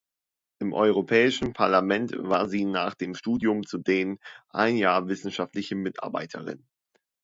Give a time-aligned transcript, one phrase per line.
[0.57, 4.17] Im Europäischen Parlament war sie nach dem Studium zudem
[4.49, 6.65] ein Jahr wissenschaftliche Mitarbeiterin.